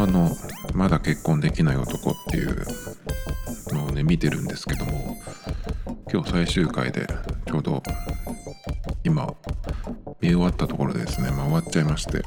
[0.00, 0.36] ドラマの
[0.72, 2.64] 「まだ結婚できない男」っていう
[3.74, 5.18] のをね見てるんですけども
[6.10, 7.06] 今日最終回で
[7.46, 7.82] ちょうど
[9.04, 9.34] 今
[10.20, 12.22] 見終わったところでですね、まあ、終わっちゃいまして。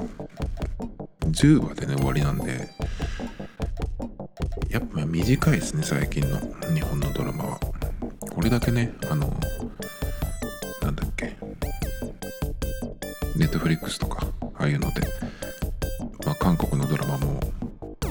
[1.31, 2.69] 10話でね終わりなんで
[4.69, 6.37] やっぱ短いですね最近の
[6.75, 7.59] 日本のドラマは。
[8.19, 9.35] これだけねあの
[10.81, 11.35] なんだっけ。
[13.35, 15.01] ネットフリックスとかああいうので、
[16.25, 17.39] まあ、韓国のドラマも、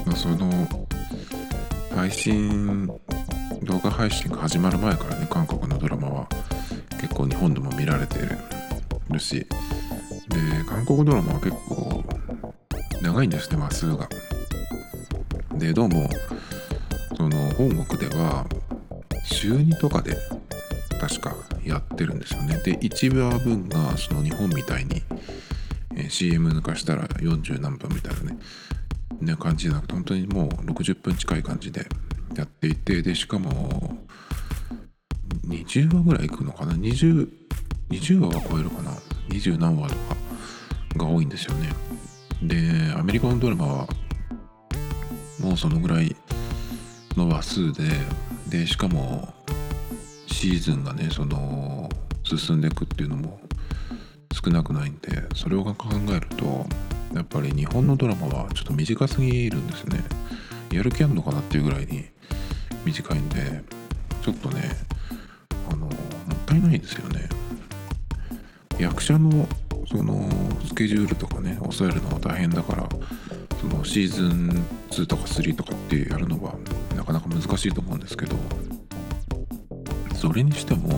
[0.06, 0.50] まあ、その
[1.94, 2.86] 配信
[3.62, 6.28] 動画配信が始まる前からね韓国のドラマは
[7.00, 8.18] 結構日本でも見られて
[9.10, 9.46] るしで
[10.66, 12.02] 韓国ドラマは結構
[13.00, 14.08] 長いんですね話数が。
[15.54, 16.08] でどうも
[17.16, 18.46] その本国では
[19.24, 20.16] 週2とかで
[21.00, 25.02] 確かやってるんですよねで1話分がその日本みたいに、
[26.08, 28.38] CM 抜かしたら40何分みたいなね
[29.24, 31.86] な感じじゃなくて本当にもう60分近い感じで
[32.34, 33.98] やっていてでしかも
[35.46, 37.28] 20話ぐらいいくのかな？20,
[37.90, 38.90] 20話は超えるかな
[39.28, 39.94] ？20何話と
[40.98, 41.68] かが多いんですよね。
[42.42, 43.88] でアメリカのドラマは
[45.40, 46.14] もうそのぐらい
[47.16, 47.84] の話数で
[48.48, 49.32] でしかも
[50.26, 51.88] シーズンがねその
[52.24, 53.40] 進んでいくっていうのも
[54.32, 55.74] 少なくないんでそれを考
[56.10, 56.66] えると
[57.14, 60.02] やっぱり日本のドラマはちょっと短すぎるんですね。
[60.72, 62.04] やる気あんのかなっていうぐらいに
[62.84, 63.62] 短いんで
[64.22, 64.70] ちょっとね
[65.70, 65.90] あのもっ
[66.46, 67.28] たいないですよね。
[68.78, 69.46] 役者の
[69.86, 70.28] その
[70.66, 72.88] スケジュールとかね抑えるのは大変だから
[73.60, 76.54] そのシーズン2とか3とかってやるのは
[76.96, 78.36] なかなか難しいと思うんですけど
[80.14, 80.88] それにしても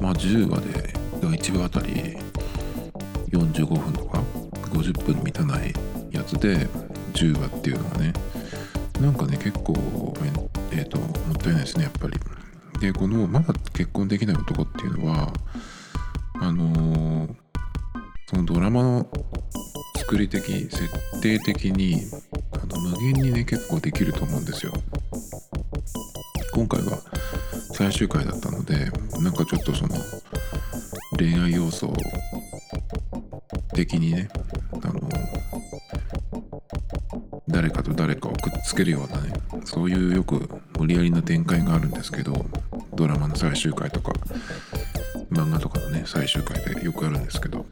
[0.00, 2.16] まあ10話で1話あたり
[3.30, 4.15] 45分とか
[4.70, 5.72] 50分満たない
[6.10, 6.66] やつで
[7.14, 8.12] 10話っていうのはね。
[9.00, 9.74] なんかね結構
[10.72, 12.18] えっ、ー、ともったいないですねやっぱり。
[12.80, 15.32] でこのまだ結婚できない男っていうのは
[16.40, 17.34] あのー、
[18.28, 19.08] そのドラマの
[19.96, 22.02] 作り的設定的に
[22.52, 24.72] あの無限にね結構できると思うんですよ。
[26.52, 26.98] 今回は
[27.72, 28.90] 最終回だったので
[29.20, 29.94] なんかちょっとその
[31.18, 31.92] 恋愛要素
[33.74, 34.28] 的にね
[37.66, 39.32] 誰かと誰かをくっつけるようなね
[39.64, 42.46] そういうよく無理やりな展開があるんですけど
[42.94, 44.12] ドラマの最終回とか
[45.32, 47.66] 漫画とかのね最終回でよくあるんですけど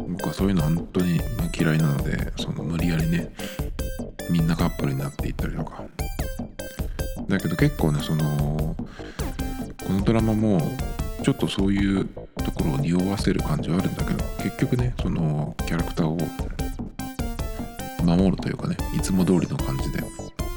[0.00, 1.20] 僕はそういうの本当に
[1.56, 3.32] 嫌いなのでその無理やりね
[4.28, 5.84] みんなカップルになっていったりとか。
[7.28, 8.74] だけど結構ねその
[9.86, 10.60] このドラマも
[11.22, 12.04] ちょっとそういう
[12.44, 16.18] ところを匂わせる感じはあるんだけど結局ねそのキャラクターを
[18.02, 20.02] 守るというかねいつも通りの感じで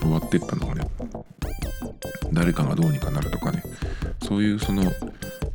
[0.01, 0.87] 終わっていったのがね
[2.31, 3.63] 誰かがどうにかなるとかね
[4.23, 4.83] そういうその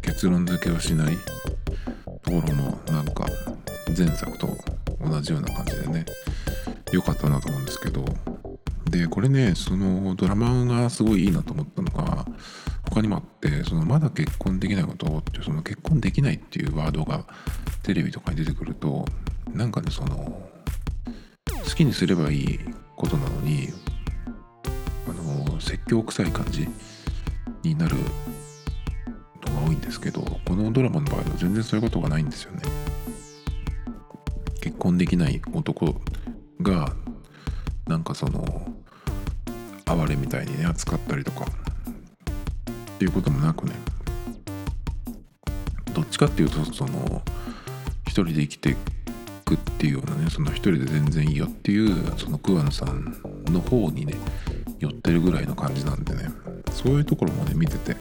[0.03, 1.17] 結論付けをしない
[2.23, 3.27] ところもなんか
[3.97, 4.49] 前作と
[5.01, 6.07] 同じような感じでね
[6.93, 8.05] 良かったなと思うんですけど
[8.91, 12.27] でこれねそのドラマがすごいいいなと思ったのが
[12.89, 17.25] 他にもあってそのまだ結婚できないことってその結婚できないっていうワードが
[17.83, 19.05] テレビとかに出てくると
[19.53, 20.49] なんかねその
[21.79, 22.61] きにすればいい
[22.97, 23.69] ことなのに
[25.07, 26.69] あの説教臭い感じ
[27.63, 27.95] になる
[29.47, 32.63] のが多いんですけどこのドラマの場合は全然そういうことがないんですよね。
[34.61, 35.95] 結婚できない男
[36.61, 36.97] が
[37.87, 38.75] なんかその
[39.87, 43.73] 哀れみたいにね扱ったりとかっていうこともなくね
[45.95, 47.23] どっちかっていうとその
[48.09, 48.75] 一人で生きてい
[49.49, 53.17] くっていうようなねその一人で全然いいよっていうその桑野さん
[53.47, 54.15] の方にね
[54.79, 56.29] 寄ってるぐらいの感じなんでね。
[56.73, 57.97] そういうところもね見てて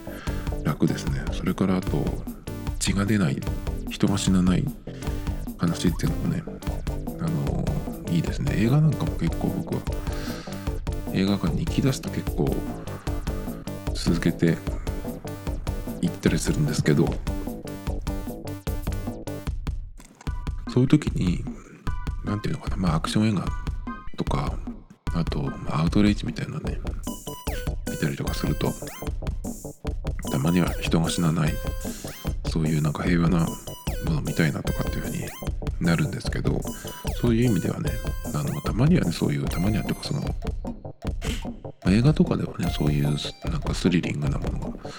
[0.62, 1.24] 楽ですね。
[1.32, 2.04] それからあと
[2.78, 3.40] 血が出ない
[3.90, 4.64] 人が死なない
[5.56, 6.42] 話っていうのもね
[7.20, 7.64] あの
[8.12, 8.52] いいですね。
[8.56, 9.80] 映画なんかも結構僕は
[11.12, 12.54] 映画館に行きだすと結構
[13.94, 14.58] 続けて
[16.02, 17.06] 行ったりするんですけど
[20.78, 21.44] そういう時に
[22.24, 23.44] 何ていうのかなまあアクション映画
[24.16, 24.56] とか
[25.12, 26.78] あと、ま、アウトレイジみたいなね
[27.90, 28.72] 見たりとかすると
[30.30, 31.52] たまには人が死なない
[32.52, 33.40] そういうなんか平和な
[34.04, 35.24] もの見たいなとかっていうふうに
[35.80, 36.60] なるんですけど
[37.20, 37.90] そういう意味ではね
[38.32, 40.22] あのたまにはねそういうたまにはというかその
[41.88, 44.90] 映画とかではねそういうなんかスリリングなものが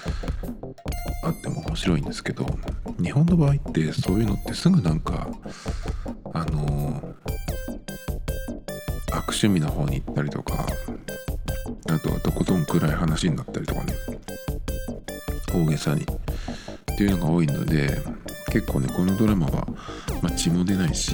[1.23, 2.45] あっても面白いんですけど
[3.01, 5.27] 日本の場合ってそういうのってすぐなんか
[6.33, 7.01] あの
[9.11, 10.65] 悪趣味な方に行ったりとか
[11.89, 13.93] あとはとことん暗い話になったりとかね。
[15.53, 16.03] 大げさに。
[16.03, 17.97] っていうのが多いので
[18.51, 19.67] 結構ねこのドラマは、
[20.21, 21.13] まあ、血も出ないし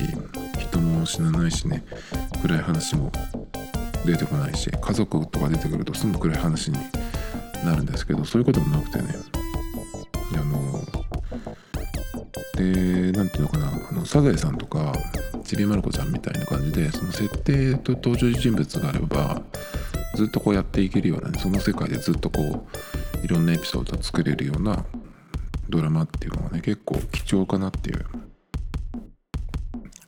[0.60, 1.84] 人も死なないしね
[2.42, 3.12] 暗い話も
[4.04, 6.78] 出てこないし家族とか出てくるとすぐ暗い話に
[7.64, 9.35] なるんですけどそういうこともなくてね。
[12.74, 14.94] で何ていうのかなあのサザエさんとか
[15.44, 19.42] ちびまる子ちゃんみたいな感じでその設定と登場人物があれば
[20.16, 22.68] ずっとこうやっていけるような、ね、その世界でずっとこ
[23.22, 24.86] ういろんなエピソードを作れるような
[25.70, 28.06] ドラマっていうのはね結構貴重かなっていう。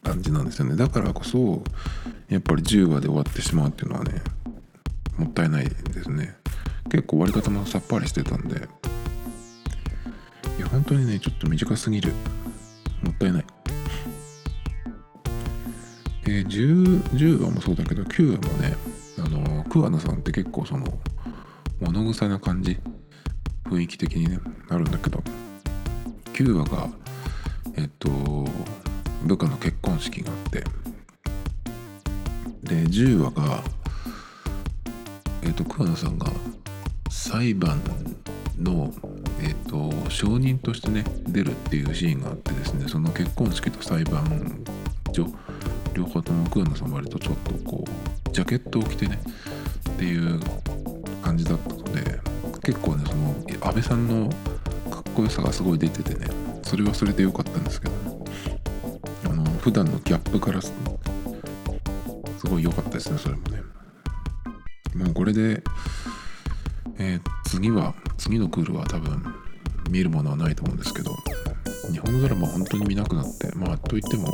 [0.07, 0.75] 感じなんですよね。
[0.75, 1.61] だからこそ
[2.29, 4.21] やっぱり10話で終わってしまうっていうのはね
[5.17, 6.35] もったいないですね。
[6.89, 8.67] 結構終わり方もさっぱりしてたんで。
[10.57, 12.13] いや本当にねちょっと短すぎる。
[13.01, 13.45] もったいない。
[16.25, 18.75] で 10, 10話もそうだけど9話もね
[19.17, 20.85] あの桑名さんって結構その
[21.79, 22.77] 物臭な感じ
[23.63, 24.39] 雰囲気的にね
[24.69, 25.23] なるんだけど
[26.33, 26.89] 9話が
[27.77, 28.09] えっと
[29.23, 30.63] 部下の結婚式があって
[32.63, 33.63] で10話が
[35.43, 36.27] えっと桑名さんが
[37.09, 37.81] 裁判
[38.57, 38.93] の、
[39.41, 44.65] えっと証人としてね出るっていうシーンがあってですねその結婚式と裁判
[45.11, 45.27] 所
[45.93, 49.19] 両方とも桑名さん割とちょっとこうジャケットを着てね
[49.89, 50.39] っていう
[51.23, 52.19] 感じだったので
[52.63, 54.29] 結構ねその安倍さんの
[54.91, 56.27] かっこよさがすごい出ててね
[56.63, 57.93] それはそれで良かったんですけど、
[59.25, 60.73] あの普段のギャップからす
[62.49, 63.61] ごい良かったですねそれもね。
[64.95, 65.63] もうこれで、
[66.97, 69.23] えー、次は次のクールは多分
[69.89, 71.15] 見るものはないと思うんですけど
[71.91, 74.27] 日本のドラマ本当に見なくなってまあといっても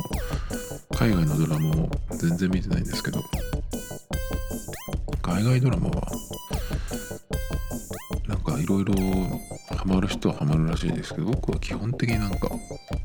[0.96, 3.22] 海外のドラマも全然見てないんですけど
[5.22, 6.02] 海外ドラマは
[8.26, 8.94] なんかいろいろ
[9.76, 12.50] ハマる人はハマるらしいですけど僕は基本的になんか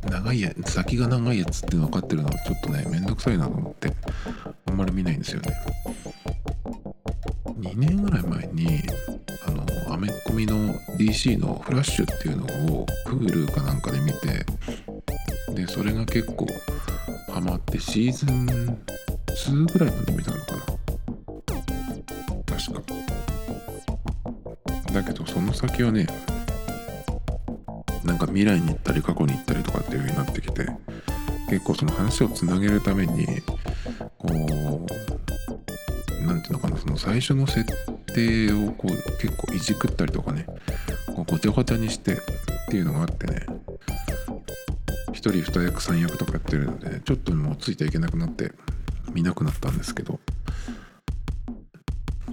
[0.10, 3.94] 長いや先が長いやつって分かってるのはちょっとねめんどくさいなと思って
[4.66, 5.56] あんまり見ないんですよね。
[7.60, 8.82] 2年ぐらい前に
[11.00, 14.46] DC のフラッシュっていうのを Hulu かなんかで見て
[15.54, 16.46] でそれが結構
[17.32, 18.46] ハマってシーズン
[19.28, 20.60] 2ぐらいまで見たのかな。
[22.58, 22.82] 確か。
[24.94, 26.06] だけどその先はね
[28.04, 30.68] なんか未来に行ったり過去に行ったりとかっていう風になってきて
[31.50, 33.26] 結構その話をつなげるために
[34.18, 34.34] こう
[36.26, 37.66] 何ていうのかなその最初の設
[38.14, 40.46] 定をこう結構いじくったりとかね
[41.24, 42.18] ごちゃごちゃにしてっ
[42.70, 43.46] ていうのがあってね。
[45.10, 48.52] 1人2役3役とかやってるので、ちょっともうついていけなくなって
[49.12, 50.20] 見なくなったんですけど。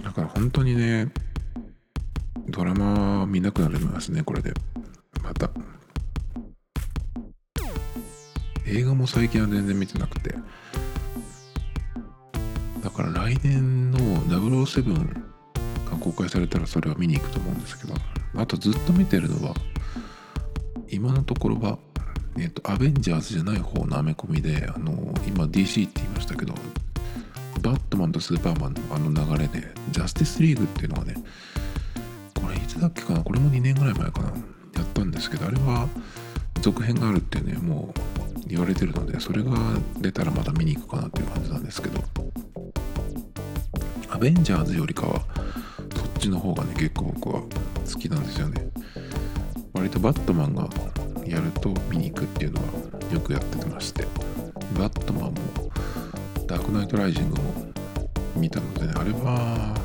[0.03, 1.11] だから本当にね
[2.47, 4.53] ドラマ見なくなりますねこれで。
[5.21, 5.49] また。
[8.65, 10.35] 映画も最近は全然見てなくて。
[12.83, 15.13] だから来年の007
[15.89, 17.95] が公開されたらそれは見に行くと思うんですけど。
[18.37, 19.55] あとずっと見てるのは
[20.89, 21.77] 今のところは
[22.39, 24.91] えっ、とアベンジャーズじゃない方のアメコミであの
[25.27, 26.53] 今 DC って言いましたけど
[27.61, 31.15] バットマンとスーパーマンのあの流れでジャスティスリーグっていうのがね
[32.35, 34.33] これいつだっけかなこれも2年ぐらい前かなや
[34.83, 35.87] ったんですけどあれは
[36.61, 39.51] 続編があるってねもう言われてるのでそれが
[39.99, 42.03] 出たらまた見に行くかなっていう感じなんですけど
[44.09, 45.21] アベンジャーズよりかは
[45.95, 47.41] そっちの方がね結構僕は
[47.93, 48.67] 好きなんですよね。
[49.73, 50.67] 割とバットマンが
[51.25, 52.67] やると見に行くっていうのは
[53.13, 54.05] よくやってまして。
[54.77, 55.33] バットマンも
[56.45, 57.53] ダークナイトライジングも
[58.35, 59.75] 見たので、ね、あれは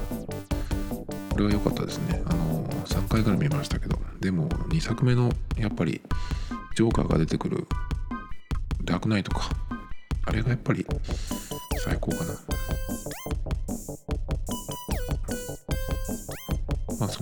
[1.30, 2.23] これは良かったですね。
[2.26, 3.99] あの3回ぐらい見ましたけど。
[4.21, 6.00] でも2作目のやっぱり
[6.76, 7.66] ジョーカーが出てくる
[8.85, 9.50] ダークナイトか。
[10.25, 10.87] あれがやっぱり
[11.85, 12.51] 最高かな。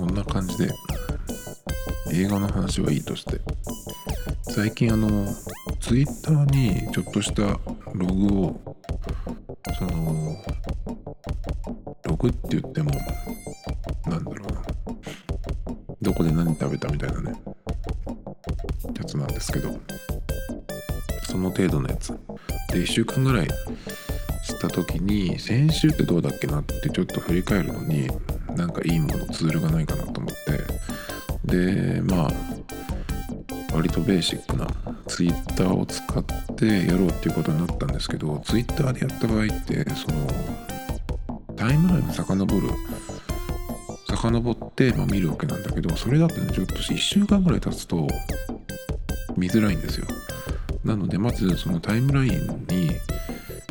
[0.00, 0.71] そんな感じで
[2.11, 3.38] 映画の話はいいとして。
[4.40, 5.26] 最近あの
[5.78, 7.42] ツイッターにちょっとした
[7.92, 8.76] ログを
[9.78, 10.42] その
[12.04, 12.90] ログって言っても
[14.07, 14.62] なんだろうな。
[16.00, 17.35] どこで何食べたみたいなね。
[18.97, 19.78] やつなんですけど。
[21.25, 22.09] その程度のやつ。
[22.73, 23.49] で1週間ぐらい
[24.42, 28.09] した時に先週ってどうだっけなってちょっと振り返るのに
[28.60, 30.60] なんかいいものツールがないかなと思って。
[31.44, 32.30] でまあ
[33.72, 34.66] 割とベーシックな
[35.06, 36.24] ツイッターを使っ
[36.56, 40.26] てやろうっていうことになったんですけどツイッターでやった場合ってその
[41.56, 42.68] タイムラインを遡る。
[44.06, 48.08] 遡って、まあ、見るわけなんだけどそれだとねちょっと1週間ぐらい経つと
[49.36, 50.06] 見づらいんですよ。
[50.84, 52.90] なのでまずそのタイムラインに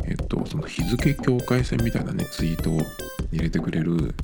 [0.06, 2.80] えっとその日付境界線みたいなねツイートを
[3.32, 4.14] 入れてくれる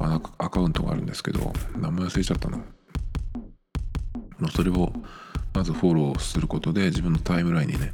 [0.00, 2.58] アカウントがあるんですけど名前忘れちゃったな
[4.38, 4.92] ま、それを
[5.54, 7.90] まずフォローすることで自分のタイムラインにね、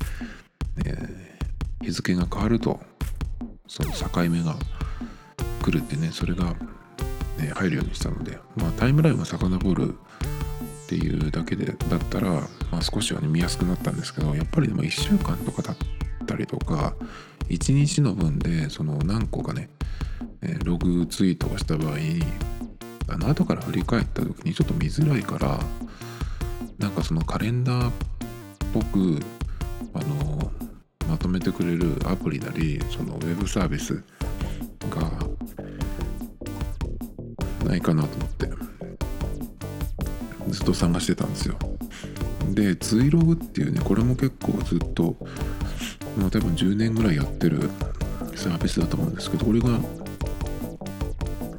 [0.85, 2.81] えー、日付が変わると
[3.69, 4.57] その境目が
[5.63, 6.55] 来るってねそれが、
[7.39, 12.31] ね、入るようにしたので、まあ、タイムラインを遡るっていうだけでだったら、
[12.71, 16.95] まあ、少しはね見やすくなったんですけどやっぱりでも1週間とか経ってたりとか
[17.49, 19.69] 1日の分でその何個かね、
[20.65, 21.97] ログツイートをした場合
[23.09, 25.59] あの後から振り返った時にちょっと見づらいから
[26.79, 27.93] なんかそのカレンダーっ
[28.73, 29.21] ぽく
[29.95, 30.51] あの
[31.09, 34.03] まとめてくれるアプリなりそのウェブサービス
[34.89, 35.11] が
[37.67, 38.51] ないかなと思って
[40.49, 41.57] ずっと探してたんですよ。
[42.51, 45.17] でツイログっていうねこれも結構ずっと
[46.17, 47.71] まあ多分10年ぐらいやってる
[48.35, 49.79] サービスだと思うんですけどこれが、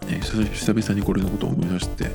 [0.09, 2.09] え久々にこれのことを思い出して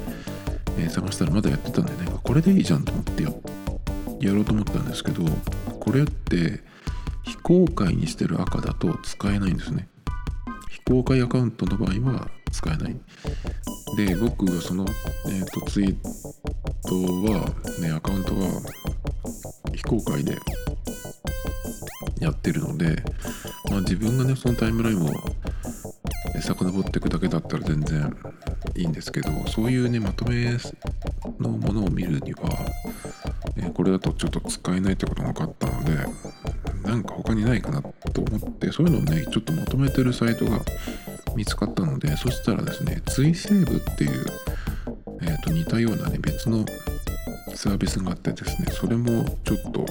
[0.78, 3.30] えー、探したらまだやってたんでねこれでいいじゃんと思ってや
[4.20, 5.24] やろうと思ったんですけど
[5.80, 6.60] これって
[7.24, 9.88] 非公開にしてる赤だと使えないんですね。
[10.70, 12.96] 非公開アカウントの場合は使えない。
[13.96, 14.86] で僕はその、
[15.26, 15.96] えーと、ツイー
[16.86, 18.48] トはねアカウントは
[19.74, 20.38] 非公開で
[22.20, 23.02] やってるので、
[23.70, 25.08] まあ、自分がねそのタイムラインを
[26.40, 28.16] 遡っていくだけだったら全然
[28.76, 30.56] いいんですけどそういうねまとめ
[31.38, 32.48] のものを見るには、
[33.56, 35.92] え、これだとちょっと使えないってことが分かったので
[36.88, 40.60] なんか他にないかなと思ってそういうのをねちょっとまとめてるサイトが
[41.34, 44.26] 見つかったのでそしたらですね追セーブっていう、
[45.22, 46.64] えー、と似たようなね別の
[47.54, 49.84] サービスがあってですねそれもちょっと、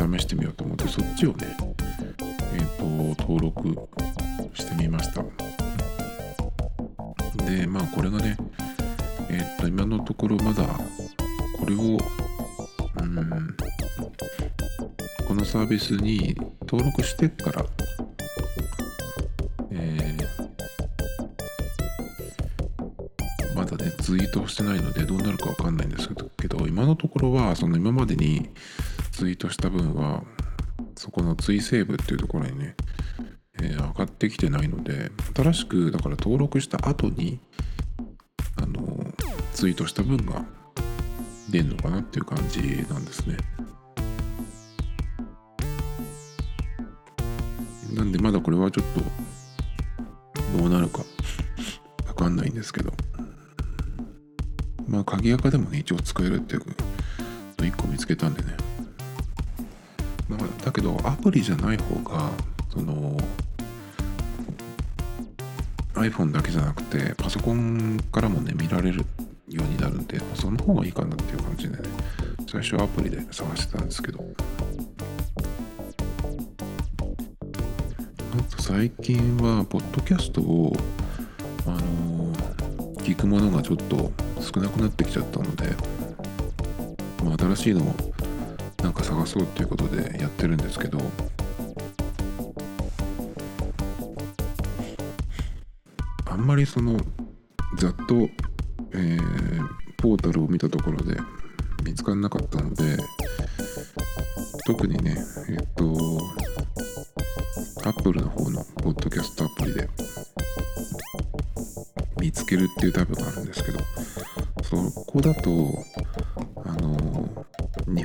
[0.00, 1.46] 試してみようと思ってそっちをね
[2.54, 3.88] えっ、ー、と登録
[4.54, 5.22] してみました。
[7.44, 8.38] でまあこれがね
[9.28, 10.64] えっ、ー、と今のところまだ
[11.58, 11.98] これを
[13.00, 13.56] うん
[15.28, 17.66] このサービスに登録してから
[19.70, 28.48] えー、まだねツイートしてないのでどうなるかわかんないんですけど今のところはその今までに
[29.20, 30.24] ツイートした分は
[30.96, 32.74] そこの追セーブっていうところにね
[33.60, 37.38] えー、上がってきてないので新しくだから登録した後に
[38.56, 39.04] あの
[39.52, 40.42] ツイートした分が
[41.50, 43.36] 出るのかなっていう感じなんですね。
[47.92, 48.86] なんでまだこれはちょっ
[50.54, 51.00] とどうなるか
[52.06, 52.94] わかんないんですけど。
[54.88, 56.74] まあ鍵垢でもね一応使えるっていうの
[57.58, 58.69] 1個見つけたんでね。
[60.64, 62.30] だけどアプリじゃない方が
[62.72, 63.16] その
[65.94, 69.04] iPhone だけじゃなくてパソコンからもね見られる
[69.48, 71.82] ようになるんでその方がいいかなっていう感じでね
[72.48, 74.24] 最初はアプリで探してたんですけど。
[78.32, 80.72] あと最近はポッドキャストを
[81.66, 82.32] あの、
[83.02, 85.64] 聞くものがちょっと少なくなってきちゃったので、
[87.24, 87.94] まあ、新しいのを
[88.82, 90.98] なんか探そうっていうことでやってるんですけど。
[96.26, 96.98] あんまりその
[97.76, 98.28] ざっと、
[98.92, 99.68] えー、
[99.98, 101.16] ポータルを見たところで
[101.84, 102.96] 見つからなかったので
[104.64, 105.16] 特にね
[105.48, 105.84] えっと
[107.84, 109.88] アップルの方のポッドキャストアプリで
[112.20, 113.80] 見つけるっていうタイプがあるんですけど
[114.62, 115.50] そこだと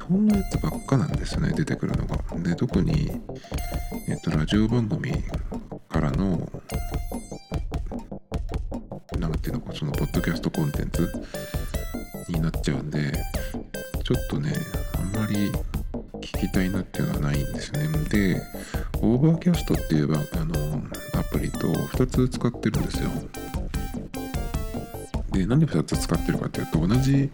[0.08, 2.18] 本のやつばっかなんですね出てくるのが。
[2.40, 3.12] で特に
[4.08, 5.12] えっとラジオ番組
[5.90, 6.50] からの
[9.20, 11.10] 何ていうのかそのポッドキャストコンテンツ
[12.30, 13.14] になっちゃうんで
[14.04, 14.54] ちょっとね
[14.98, 15.52] あんまり
[16.22, 17.88] 聞きたいなっていうのはないんですね。
[18.10, 18.42] で
[19.02, 20.82] Overcast っていうあの
[21.20, 23.10] アプリと2つ使ってるんですよ。
[25.32, 27.30] で何で2つ使ってるかっていうと同じ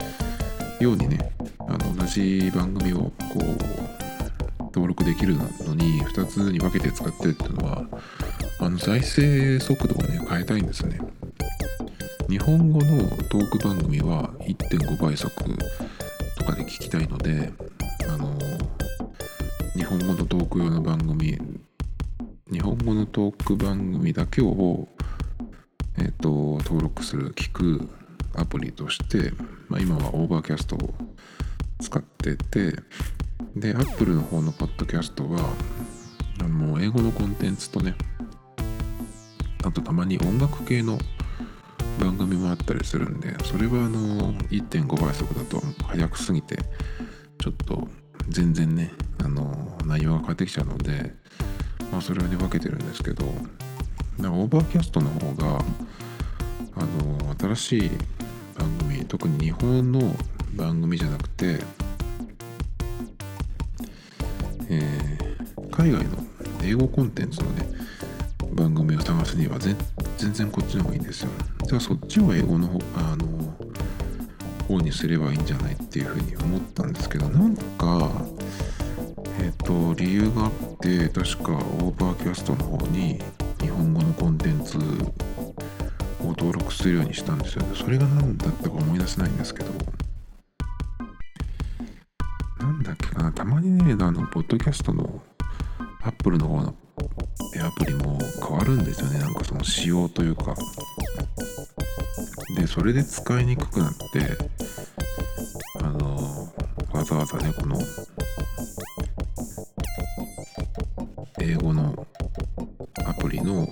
[0.80, 1.32] ようにね
[1.72, 7.86] あの同じ番組をこう登録できるのに2つに分けて使ってるっていうのは
[8.60, 11.00] あの再生速度をね変えたいんですね。
[12.30, 15.32] 日本語のトーク番組は1.5倍速
[16.38, 17.52] とかで聞きたいので
[18.08, 18.38] あの
[19.74, 21.38] 日本語のトーク用の番組
[22.52, 24.88] 日本語のトーク番組だけを、
[25.98, 27.90] えーと、登録する聞く
[28.36, 29.32] アプリとして、
[29.70, 30.94] まあ、今は Overcast を
[31.82, 32.76] 使ってて
[33.56, 35.40] で Apple の方のポッドキャストは
[36.40, 37.96] あの英語のコンテンツとね
[39.64, 40.98] あとたまに音楽系の
[42.00, 46.58] 番組もあったりするんでそれはあの1.5倍速だと速くすぎて
[47.40, 47.88] ちょっと
[48.30, 51.14] 全然ねあの内容が変わってきちゃうので、
[51.92, 55.60] まあ、それはね分けてるんですけど Overcast の方が
[56.76, 57.92] あの新しい
[58.58, 60.16] 番組特に日本の
[60.54, 61.60] 番組じゃなくて、
[64.70, 66.10] えー、海外の
[66.64, 67.66] 英語コンテンツのね
[68.54, 69.76] 番組を探すには全
[70.34, 71.30] 然こっちの方がいいんですよ。
[71.68, 73.28] じゃあそっちを英語の方あの
[74.68, 78.12] 方にすればいいんじゃないっていうふうに思ったんですけどなんか
[79.40, 83.20] えっ、ー、と理由があって確か Overcast の方に
[83.62, 84.82] 日本語のコンテンツを
[86.38, 87.76] 登録するようにしたんですよね。
[87.76, 90.01] それが何だったか思い出せないんですけど。
[93.42, 95.20] たまにねあのポッドキャストの
[96.04, 96.76] Apple の方の
[97.66, 99.18] アプリも変わるんですよね。
[99.18, 100.54] なんかその仕様というか。
[102.56, 104.38] でそれで使いにくくなって
[105.80, 106.52] あの
[106.94, 107.80] わざわざねこの
[111.40, 112.06] 英語の
[113.08, 113.68] アプリの、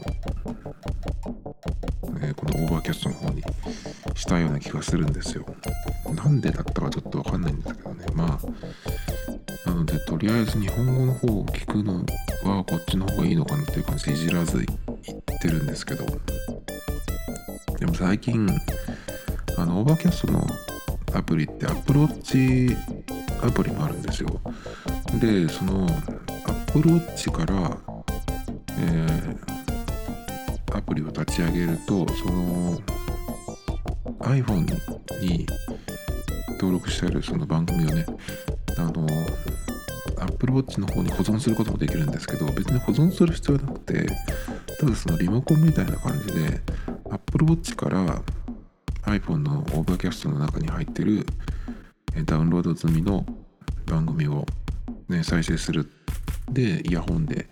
[2.24, 3.44] え、この Overcast の方に
[4.16, 5.46] したような気がするんですよ。
[6.16, 8.06] なんでだったかちょっとわかんないんですけどね。
[8.16, 8.40] まあと
[10.20, 12.04] りあえず日本語の方を聞くの
[12.44, 16.06] はこっちの方がいいのかなっていう感じでいじらずいってるんですけど。
[17.80, 18.46] でも最近
[19.58, 20.46] あの Overcast の
[21.14, 22.76] アプリって Apple Watch
[23.42, 24.42] アプリもあるんですよ。
[25.22, 25.88] でその
[26.46, 27.78] Apple Watch から、
[28.78, 32.78] えー、アプリを立ち上げるとその
[34.20, 34.66] iPhone
[35.22, 35.46] に
[36.56, 38.06] 登録してあるその番組をね
[38.78, 39.08] あの
[40.22, 44.06] Apple Watch の方に保存することもできるんですけど別に保存する必要はなくて
[44.80, 46.62] ただそのリモコンみたいな感じで
[47.10, 48.22] Apple Watch から
[49.04, 51.26] iPhone の Overcast の中に入ってる
[52.26, 53.26] ダウンロード済みの
[53.86, 54.46] 番組を、
[55.08, 55.90] ね、再生する。
[56.52, 57.48] でイヤホンで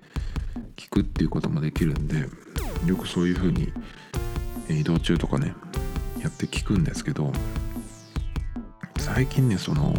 [0.75, 2.27] 聞くっていうこともできるんで
[2.85, 3.71] よくそういう風に
[4.69, 5.53] 移動中とかね
[6.19, 7.31] やって聞くんですけど
[8.97, 9.93] 最近ねその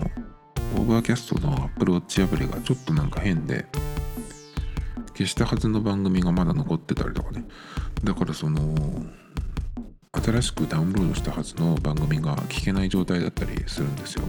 [0.76, 3.64] Overcast の Apple Watch アプリがちょっとなんか変で
[5.16, 7.44] 消したはずの番組がまだ残ってたりとかね。
[8.04, 8.60] だからその
[10.12, 14.24] 新しくダウンロードしたはずの番組が聞けない状態だったりするんですよ。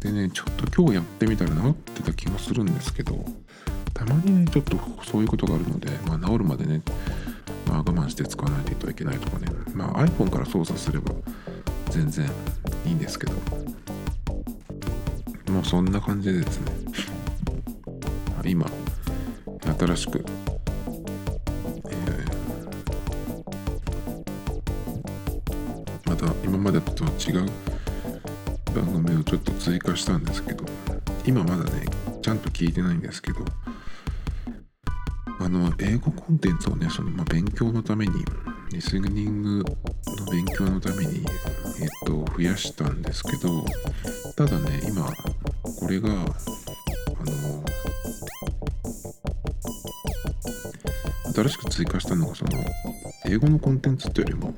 [0.00, 3.24] でねちょっと今日やってみたら直ってた気がするんですけど
[3.94, 6.82] たまにねちょっとそういうことがあるので、まあ、治るまでね、
[7.66, 11.12] まあ、我慢して使わないといけないとかね、まあ、iPhone から操作すれば
[11.90, 12.28] 全然
[12.86, 13.32] いいんですけど。
[15.50, 16.72] もうそんな感じでですね。
[18.44, 18.66] 今
[19.78, 20.24] 新しく、
[21.90, 27.46] えー、また今までと違う
[28.74, 30.64] 番組をちょっと追加したんですけど
[31.26, 31.86] 今まだね
[32.22, 33.44] ちゃんと聞いてないんですけど
[35.40, 38.24] あの英語コンテンツをねその、まあ、勉強のために
[38.70, 39.64] リスニングの
[40.32, 41.24] 勉強のために、
[41.80, 43.64] えっと、増やしたんですけど
[44.36, 45.06] ただね今
[45.78, 46.26] これがあの
[51.32, 52.50] 新しく追加したのがその
[53.26, 54.54] 英語のコンテンツっていうよりも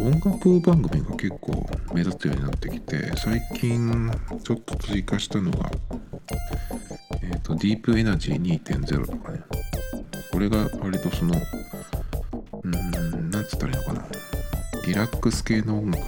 [0.00, 4.10] 音楽番組が結構目立つようになってきて最近
[4.42, 5.70] ちょっと追加したのが
[7.22, 9.40] えっ、ー、とディープエナジー2.0とかね。
[10.34, 11.34] これが割とその
[12.64, 14.04] うんなんつったらいいのかな。
[14.84, 16.02] リラックス系の音楽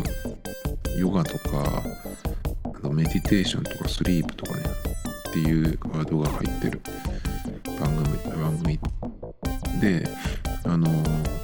[0.98, 1.82] ヨガとか
[2.96, 4.64] メディテーションとかスリープとかね
[5.28, 6.80] っていうワードが入ってる
[7.78, 8.80] 番組番組
[9.82, 10.08] で
[10.64, 10.88] あの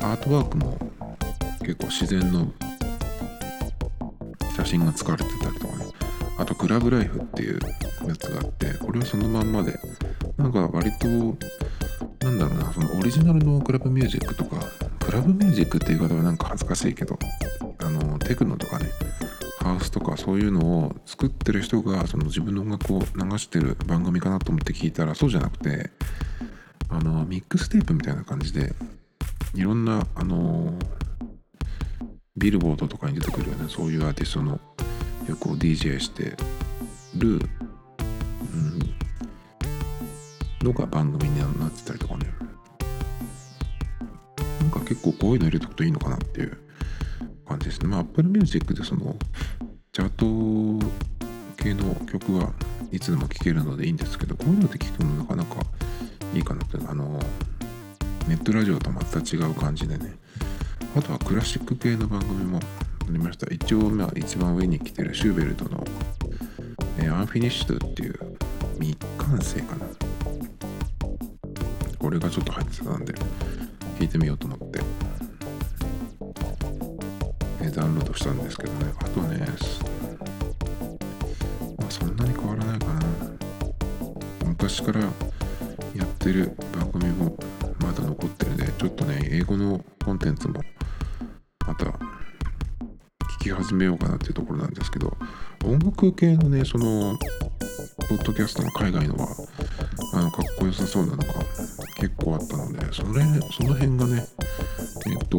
[0.01, 0.79] アートワークも
[1.61, 2.51] 結構自然の
[4.57, 5.85] 写真が使われてたりとかね
[6.39, 7.61] あとクラブライフっていう
[8.09, 9.79] やつがあってこれはそのまんまで
[10.39, 14.57] なんか割となんだろうなそのオリジナルのクラブミュージックとか
[15.01, 17.19] クラブミュージックっていう言い方はなんか恥ずかしいけど
[17.79, 18.87] あのテクノとかね
[19.63, 23.07] ハウスとかそういうのを作ってる人がその自分の音楽を流
[23.39, 25.91] してる番組かなと思って聞いたらそうじゃなくて
[26.89, 28.75] あのミックステープみたいな感じで
[29.55, 30.75] いろんなあの
[32.37, 34.59] ビルボードとかに出てくるよねそういうアーティストの
[35.27, 36.37] 曲を DJ して
[37.15, 37.43] る、うん、
[40.63, 42.27] のが番組になってたりとかね。
[44.61, 46.57] なんか結構こういうの入れとくといいのかなっていう
[47.47, 47.89] 感じですね。
[47.89, 49.17] まあ Apple Music でその
[49.95, 50.87] チャート
[51.63, 52.51] 系の曲は
[52.91, 55.57] いつでも聴けるのでいいんですけどこういうので聴くのなかなか
[56.33, 57.21] いいかなってあの
[58.27, 60.15] ネットラジオとまた違う感じでね。
[60.97, 62.63] あとはクラシック系の番組もあ
[63.11, 63.53] りました。
[63.53, 65.85] 一応まあ一番上に来てるシューベルトの、
[66.99, 68.19] えー、 Unfinished っていう
[68.81, 69.87] 未完成かな。
[71.99, 73.13] これがちょっと入ってたんで
[73.99, 74.81] 聞いてみようと思って、
[77.73, 78.93] ダウンロードしたんですけどね。
[78.99, 79.47] あとね
[81.79, 83.01] まあそんなに変わらないかな。
[84.47, 85.09] 昔からや
[86.05, 87.37] ってる番組も
[87.81, 90.61] まだ残ってるんでちょっとね英語のコンテンツも
[91.67, 91.97] また聞
[93.41, 95.17] き始めようかなっていうところなんですけど
[95.65, 97.19] 音楽系のねその
[98.09, 99.29] ポッドキャストの海外のは
[100.15, 101.25] あのかっこよさそうなのが
[101.97, 104.27] 結構あったのでそれその辺がね
[105.07, 105.39] えっと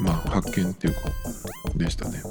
[0.00, 1.00] まあ発見っていうか
[1.74, 2.22] でしたね。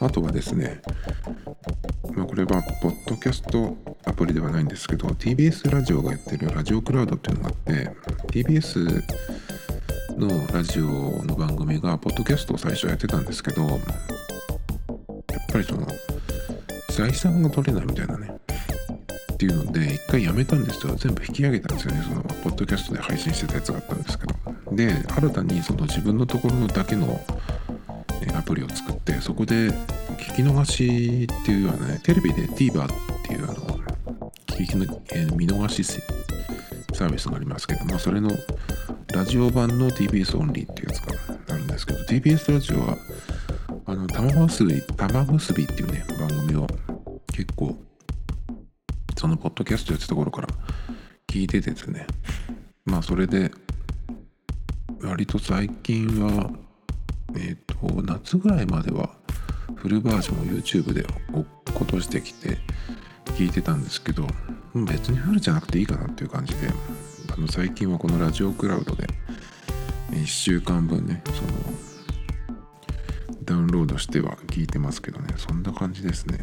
[0.00, 0.80] あとはですね
[2.14, 7.90] まあこれはポッドキャストアプリではないんですけど TBS ラジオがやってるラジオクラウドっていうのがあって
[8.28, 9.02] TBS
[10.16, 10.84] のラジオ
[11.24, 13.80] の番組がポッドキャストを最初やってたんですけどやっ
[15.52, 15.86] ぱりその
[16.90, 18.32] 財産が取れないみたいなね。
[19.40, 20.94] っていうので一回やめたんですよ。
[20.96, 22.02] 全部引き上げたんですよね。
[22.06, 24.34] そのポッドキャストで配信してたやつがあったんですけど。
[24.76, 27.18] で新たにその自分のところのだけの
[28.36, 29.70] アプリを作ってそこで
[30.18, 32.88] 聞き逃しっていうようなねテレビで TVer っ
[33.26, 33.54] ていうあの
[34.46, 38.30] 聞きの、えー、見逃しサービスがありますけどもそれの
[39.14, 41.14] ラジオ版の TBS オンリーっていうやつが
[41.48, 42.98] あるんですけど TBS ラジオは
[43.86, 46.66] あの玉結び玉結びっていうね番組を
[49.40, 50.48] ポッドキャストやってた頃から
[51.26, 52.06] 聞いててですね。
[52.84, 53.50] まあそれで
[55.02, 56.50] 割と最近は
[57.34, 59.10] えっ、ー、と夏ぐらいまでは
[59.74, 62.58] フルバージョンを YouTube で落っことしてきて
[63.26, 64.26] 聞いてたんですけど
[64.74, 66.68] 別にフルじゃなくていいかなっていう感じで
[67.32, 69.06] あの最近はこのラジオクラウドで
[70.10, 71.90] 1週間分ねその
[73.50, 75.34] ダウンロードしては聞いてますけどね。
[75.36, 76.38] そんな感じですね。